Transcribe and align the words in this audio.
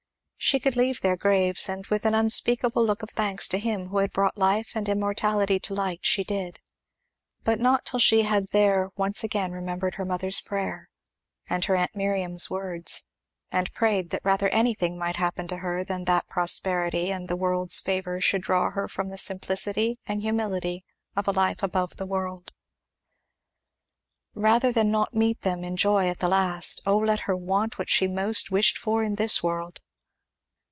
She 0.43 0.59
could 0.59 0.75
leave 0.75 0.99
their 1.01 1.15
graves; 1.15 1.69
and 1.69 1.85
with 1.85 2.03
an 2.03 2.15
unspeakable 2.15 2.83
look 2.83 3.03
of 3.03 3.11
thanks 3.11 3.47
to 3.49 3.59
Him 3.59 3.87
who 3.89 3.99
had 3.99 4.11
brought 4.11 4.39
life 4.39 4.71
and 4.75 4.89
immortality 4.89 5.59
to 5.59 5.73
light, 5.75 5.99
she 6.01 6.23
did; 6.23 6.59
but 7.43 7.59
not 7.59 7.85
till 7.85 7.99
she 7.99 8.23
had 8.23 8.47
there 8.47 8.89
once 8.97 9.23
again 9.23 9.51
remembered 9.51 9.95
her 9.95 10.03
mother's 10.03 10.41
prayer, 10.41 10.89
and 11.47 11.63
her 11.65 11.75
aunt 11.75 11.95
Miriam's 11.95 12.49
words, 12.49 13.03
and 13.51 13.71
prayed 13.73 14.09
that 14.09 14.25
rather 14.25 14.49
anything 14.49 14.97
might 14.97 15.17
happen 15.17 15.47
to 15.47 15.57
her 15.57 15.83
than 15.83 16.03
that 16.05 16.27
prosperity 16.27 17.11
and 17.11 17.27
the 17.29 17.37
world's 17.37 17.79
favour 17.79 18.19
should 18.19 18.41
draw 18.41 18.71
her 18.71 18.87
from 18.87 19.09
the 19.09 19.19
simplicity 19.19 19.99
and 20.07 20.21
humility 20.23 20.83
of 21.15 21.27
a 21.27 21.31
life 21.31 21.61
above 21.61 21.95
the 21.97 22.07
world. 22.07 22.51
Rather 24.33 24.71
than 24.71 24.89
not 24.91 25.13
meet 25.13 25.41
them 25.41 25.63
in 25.63 25.77
joy 25.77 26.09
at 26.09 26.17
the 26.17 26.27
last, 26.27 26.81
oh 26.87 26.97
let 26.97 27.21
her 27.21 27.37
want 27.37 27.77
what 27.77 27.91
she 27.91 28.07
most 28.07 28.49
wished 28.51 28.75
for 28.77 29.01
in 29.03 29.15
this 29.15 29.41
world. 29.43 29.79